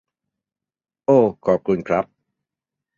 [1.05, 2.05] โอ้ขอบคุณครับ